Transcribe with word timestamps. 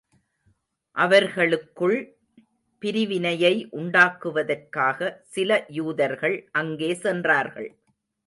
அவர்களுக்குள் 0.95 1.97
பிரிவினையை 2.83 3.53
உண்டாக்குவதற்காக, 3.71 5.11
சில 5.27 5.65
யூதர்கள் 5.69 6.37
அங்கே 6.51 6.93
சென்றார்கள். 6.95 7.69